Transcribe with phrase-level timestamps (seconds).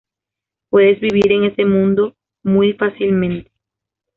[0.71, 3.51] Puedes vivir en ese mundo muy fácilmente.